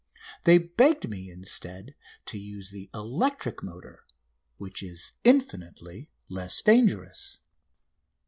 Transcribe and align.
They 0.45 0.57
begged 0.57 1.07
me 1.07 1.29
instead 1.29 1.93
to 2.25 2.39
use 2.39 2.71
the 2.71 2.89
electric 2.91 3.61
motor 3.61 4.07
"which 4.57 4.81
is 4.81 5.11
infinitely 5.23 6.09
less 6.27 6.59
dangerous." 6.63 7.37